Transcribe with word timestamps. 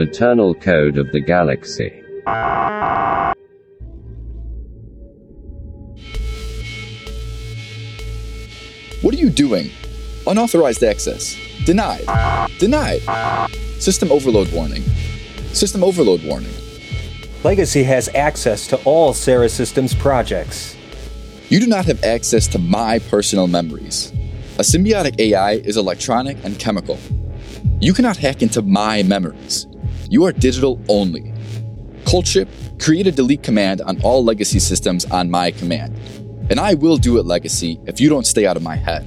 Eternal 0.00 0.54
Code 0.54 0.98
of 0.98 1.12
the 1.12 1.20
Galaxy. 1.20 2.02
What 9.02 9.14
are 9.14 9.18
you 9.18 9.30
doing? 9.30 9.70
Unauthorized 10.26 10.82
access. 10.82 11.36
Denied. 11.64 12.04
Denied. 12.58 13.00
System 13.78 14.10
overload 14.12 14.52
warning. 14.52 14.82
System 15.52 15.82
overload 15.82 16.22
warning. 16.24 16.52
Legacy 17.42 17.82
has 17.82 18.08
access 18.14 18.66
to 18.66 18.76
all 18.84 19.14
Sarah 19.14 19.48
Systems 19.48 19.94
projects. 19.94 20.76
You 21.48 21.60
do 21.60 21.66
not 21.66 21.86
have 21.86 22.04
access 22.04 22.46
to 22.48 22.58
my 22.58 22.98
personal 22.98 23.46
memories. 23.46 24.12
A 24.58 24.62
symbiotic 24.62 25.18
AI 25.18 25.52
is 25.52 25.78
electronic 25.78 26.36
and 26.44 26.58
chemical. 26.58 26.98
You 27.80 27.94
cannot 27.94 28.18
hack 28.18 28.42
into 28.42 28.60
my 28.60 29.02
memories. 29.02 29.66
You 30.10 30.24
are 30.24 30.32
digital 30.32 30.80
only. 30.88 31.32
Coltship, 32.02 32.48
create 32.82 33.06
a 33.06 33.12
delete 33.12 33.44
command 33.44 33.80
on 33.80 34.02
all 34.02 34.24
legacy 34.24 34.58
systems 34.58 35.04
on 35.04 35.30
my 35.30 35.52
command. 35.52 35.96
And 36.50 36.58
I 36.58 36.74
will 36.74 36.96
do 36.96 37.18
it, 37.18 37.26
Legacy, 37.26 37.78
if 37.86 38.00
you 38.00 38.08
don't 38.08 38.26
stay 38.26 38.44
out 38.44 38.56
of 38.56 38.62
my 38.64 38.74
head. 38.74 39.06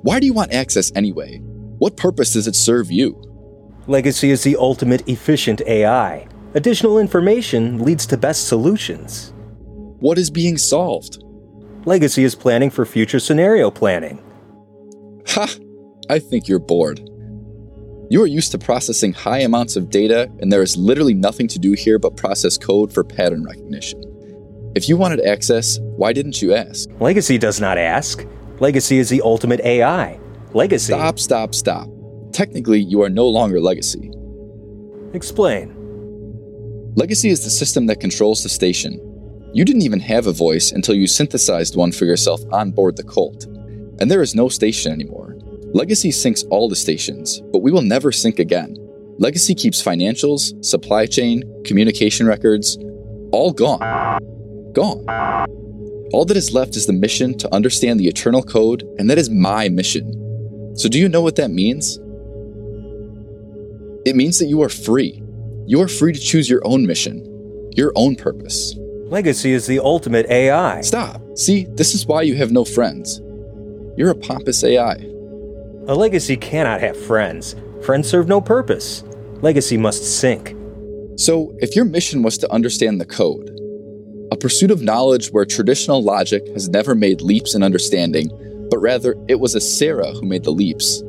Why 0.00 0.20
do 0.20 0.24
you 0.24 0.32
want 0.32 0.54
access 0.54 0.90
anyway? 0.96 1.36
What 1.76 1.98
purpose 1.98 2.32
does 2.32 2.46
it 2.46 2.56
serve 2.56 2.90
you? 2.90 3.22
Legacy 3.86 4.30
is 4.30 4.42
the 4.42 4.56
ultimate 4.56 5.06
efficient 5.06 5.60
AI. 5.66 6.26
Additional 6.54 6.98
information 6.98 7.84
leads 7.84 8.06
to 8.06 8.16
best 8.16 8.48
solutions. 8.48 9.34
What 10.00 10.16
is 10.16 10.30
being 10.30 10.56
solved? 10.56 11.22
Legacy 11.84 12.24
is 12.24 12.34
planning 12.34 12.70
for 12.70 12.86
future 12.86 13.20
scenario 13.20 13.70
planning. 13.70 14.22
Ha! 15.26 15.54
I 16.08 16.18
think 16.20 16.48
you're 16.48 16.58
bored. 16.58 17.06
You 18.12 18.22
are 18.22 18.26
used 18.26 18.52
to 18.52 18.58
processing 18.58 19.14
high 19.14 19.38
amounts 19.38 19.74
of 19.74 19.88
data, 19.88 20.30
and 20.40 20.52
there 20.52 20.60
is 20.60 20.76
literally 20.76 21.14
nothing 21.14 21.48
to 21.48 21.58
do 21.58 21.72
here 21.72 21.98
but 21.98 22.14
process 22.14 22.58
code 22.58 22.92
for 22.92 23.02
pattern 23.02 23.42
recognition. 23.42 24.02
If 24.76 24.86
you 24.86 24.98
wanted 24.98 25.24
access, 25.24 25.78
why 25.96 26.12
didn't 26.12 26.42
you 26.42 26.52
ask? 26.52 26.90
Legacy 27.00 27.38
does 27.38 27.58
not 27.58 27.78
ask. 27.78 28.26
Legacy 28.60 28.98
is 28.98 29.08
the 29.08 29.22
ultimate 29.22 29.60
AI. 29.60 30.20
Legacy. 30.52 30.92
Stop, 30.92 31.18
stop, 31.18 31.54
stop. 31.54 31.88
Technically, 32.32 32.80
you 32.80 33.00
are 33.00 33.08
no 33.08 33.26
longer 33.26 33.62
Legacy. 33.62 34.12
Explain. 35.14 35.72
Legacy 36.94 37.30
is 37.30 37.44
the 37.44 37.48
system 37.48 37.86
that 37.86 38.00
controls 38.00 38.42
the 38.42 38.50
station. 38.50 39.00
You 39.54 39.64
didn't 39.64 39.86
even 39.86 40.00
have 40.00 40.26
a 40.26 40.32
voice 40.32 40.70
until 40.70 40.96
you 40.96 41.06
synthesized 41.06 41.76
one 41.76 41.92
for 41.92 42.04
yourself 42.04 42.42
on 42.52 42.72
board 42.72 42.98
the 42.98 43.04
Colt. 43.04 43.44
And 44.00 44.10
there 44.10 44.20
is 44.20 44.34
no 44.34 44.50
station 44.50 44.92
anymore. 44.92 45.31
Legacy 45.74 46.10
syncs 46.10 46.44
all 46.50 46.68
the 46.68 46.76
stations, 46.76 47.40
but 47.50 47.60
we 47.60 47.72
will 47.72 47.82
never 47.82 48.12
sync 48.12 48.38
again. 48.38 48.76
Legacy 49.18 49.54
keeps 49.54 49.82
financials, 49.82 50.62
supply 50.62 51.06
chain, 51.06 51.42
communication 51.64 52.26
records, 52.26 52.76
all 53.30 53.52
gone. 53.52 53.80
Gone. 54.74 55.06
All 56.12 56.26
that 56.26 56.36
is 56.36 56.52
left 56.52 56.76
is 56.76 56.86
the 56.86 56.92
mission 56.92 57.38
to 57.38 57.54
understand 57.54 57.98
the 57.98 58.06
eternal 58.06 58.42
code, 58.42 58.82
and 58.98 59.08
that 59.08 59.16
is 59.16 59.30
my 59.30 59.70
mission. 59.70 60.76
So, 60.76 60.90
do 60.90 60.98
you 60.98 61.08
know 61.08 61.22
what 61.22 61.36
that 61.36 61.50
means? 61.50 61.98
It 64.04 64.14
means 64.14 64.38
that 64.40 64.46
you 64.46 64.60
are 64.62 64.68
free. 64.68 65.22
You 65.66 65.80
are 65.80 65.88
free 65.88 66.12
to 66.12 66.20
choose 66.20 66.50
your 66.50 66.60
own 66.66 66.86
mission, 66.86 67.70
your 67.74 67.92
own 67.94 68.16
purpose. 68.16 68.74
Legacy 69.06 69.52
is 69.52 69.66
the 69.66 69.78
ultimate 69.78 70.26
AI. 70.28 70.82
Stop. 70.82 71.22
See, 71.34 71.66
this 71.70 71.94
is 71.94 72.06
why 72.06 72.22
you 72.22 72.34
have 72.36 72.52
no 72.52 72.64
friends. 72.64 73.22
You're 73.96 74.10
a 74.10 74.14
pompous 74.14 74.64
AI. 74.64 75.11
A 75.88 75.94
legacy 75.96 76.36
cannot 76.36 76.80
have 76.80 76.96
friends. 76.96 77.56
Friends 77.84 78.08
serve 78.08 78.28
no 78.28 78.40
purpose. 78.40 79.02
Legacy 79.40 79.76
must 79.76 80.20
sync. 80.20 80.56
So, 81.16 81.56
if 81.58 81.74
your 81.74 81.84
mission 81.84 82.22
was 82.22 82.38
to 82.38 82.52
understand 82.52 83.00
the 83.00 83.04
code, 83.04 83.50
a 84.30 84.36
pursuit 84.36 84.70
of 84.70 84.80
knowledge 84.80 85.32
where 85.32 85.44
traditional 85.44 86.00
logic 86.00 86.46
has 86.54 86.68
never 86.68 86.94
made 86.94 87.20
leaps 87.20 87.56
in 87.56 87.64
understanding, 87.64 88.28
but 88.70 88.78
rather 88.78 89.16
it 89.26 89.40
was 89.40 89.56
a 89.56 89.60
Sarah 89.60 90.12
who 90.12 90.24
made 90.24 90.44
the 90.44 90.52
leaps. 90.52 91.02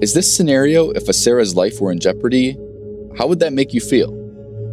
Is 0.00 0.14
this 0.14 0.34
scenario 0.34 0.88
if 0.92 1.06
a 1.10 1.12
Sarah's 1.12 1.54
life 1.54 1.78
were 1.78 1.92
in 1.92 2.00
jeopardy? 2.00 2.56
How 3.18 3.26
would 3.26 3.40
that 3.40 3.52
make 3.52 3.74
you 3.74 3.80
feel? 3.82 4.10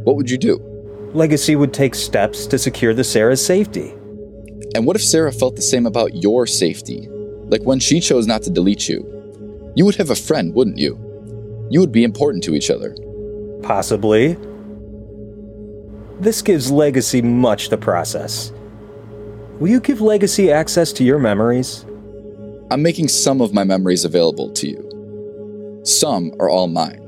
What 0.05 0.15
would 0.15 0.29
you 0.29 0.37
do? 0.37 0.61
Legacy 1.13 1.57
would 1.57 1.73
take 1.73 1.93
steps 1.93 2.47
to 2.47 2.57
secure 2.57 2.93
the 2.93 3.03
Sarah's 3.03 3.45
safety. 3.45 3.89
And 4.75 4.85
what 4.85 4.95
if 4.95 5.03
Sarah 5.03 5.33
felt 5.33 5.57
the 5.57 5.61
same 5.61 5.85
about 5.85 6.15
your 6.23 6.47
safety? 6.47 7.09
Like 7.49 7.63
when 7.63 7.81
she 7.81 7.99
chose 7.99 8.27
not 8.27 8.41
to 8.43 8.49
delete 8.49 8.87
you? 8.87 9.11
You 9.75 9.83
would 9.83 9.95
have 9.95 10.09
a 10.09 10.15
friend, 10.15 10.53
wouldn't 10.53 10.77
you? 10.77 10.97
You 11.69 11.81
would 11.81 11.91
be 11.91 12.05
important 12.05 12.43
to 12.45 12.55
each 12.55 12.69
other. 12.69 12.95
Possibly. 13.61 14.37
This 16.19 16.41
gives 16.41 16.71
Legacy 16.71 17.21
much 17.21 17.67
to 17.69 17.77
process. 17.77 18.53
Will 19.59 19.67
you 19.67 19.81
give 19.81 19.99
Legacy 19.99 20.49
access 20.49 20.93
to 20.93 21.03
your 21.03 21.19
memories? 21.19 21.85
I'm 22.71 22.81
making 22.81 23.09
some 23.09 23.41
of 23.41 23.53
my 23.53 23.65
memories 23.65 24.05
available 24.05 24.49
to 24.53 24.67
you. 24.67 25.81
Some 25.83 26.31
are 26.39 26.49
all 26.49 26.67
mine. 26.67 27.01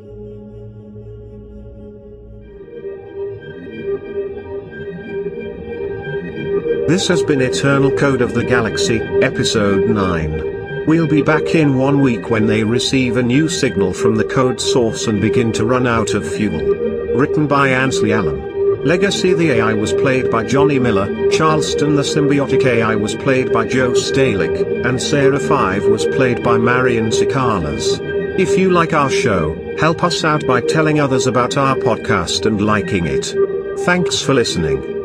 This 6.88 7.08
has 7.08 7.24
been 7.24 7.42
Eternal 7.42 7.92
Code 7.92 8.22
of 8.22 8.34
the 8.34 8.44
Galaxy, 8.44 9.00
Episode 9.22 9.90
9. 9.90 10.57
We'll 10.88 11.06
be 11.06 11.22
back 11.22 11.54
in 11.54 11.78
one 11.78 12.00
week 12.00 12.30
when 12.30 12.46
they 12.46 12.64
receive 12.64 13.18
a 13.18 13.22
new 13.22 13.50
signal 13.50 13.92
from 13.92 14.16
the 14.16 14.24
code 14.24 14.62
source 14.62 15.08
and 15.08 15.20
begin 15.20 15.52
to 15.52 15.66
run 15.66 15.86
out 15.86 16.14
of 16.14 16.26
fuel. 16.26 16.62
Written 17.14 17.46
by 17.46 17.68
Ansley 17.68 18.14
Allen. 18.14 18.86
Legacy 18.86 19.34
the 19.34 19.52
AI 19.52 19.74
was 19.74 19.92
played 19.92 20.32
by 20.32 20.46
Johnny 20.46 20.80
Miller, 20.80 21.30
Charleston 21.30 21.98
the 21.98 22.04
symbiotic 22.04 22.66
AI 22.66 22.96
was 22.96 23.16
played 23.16 23.52
by 23.52 23.68
Joe 23.68 23.92
Stalick, 23.92 24.86
and 24.86 25.02
Sarah 25.02 25.42
5 25.42 25.84
was 25.88 26.06
played 26.06 26.42
by 26.42 26.58
Marion 26.58 27.10
Sikalas. 27.10 28.00
If 28.40 28.58
you 28.58 28.72
like 28.72 28.94
our 28.94 29.10
show, 29.10 29.76
help 29.78 30.06
us 30.06 30.24
out 30.24 30.48
by 30.48 30.62
telling 30.62 31.02
others 31.02 31.28
about 31.28 31.58
our 31.58 31.76
podcast 31.76 32.46
and 32.46 32.62
liking 32.62 33.08
it. 33.08 33.36
Thanks 33.82 34.22
for 34.22 34.34
listening. 34.34 34.97